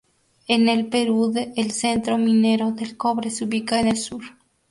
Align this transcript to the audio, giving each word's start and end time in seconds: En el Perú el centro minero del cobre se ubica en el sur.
En 0.47 0.67
el 0.67 0.87
Perú 0.87 1.31
el 1.55 1.69
centro 1.73 2.17
minero 2.17 2.71
del 2.71 2.97
cobre 2.97 3.29
se 3.29 3.45
ubica 3.45 3.79
en 3.79 3.87
el 3.89 3.97
sur. 3.97 4.23